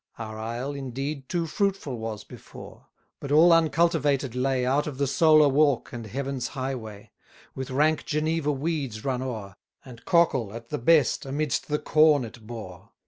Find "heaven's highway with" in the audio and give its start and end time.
6.07-7.69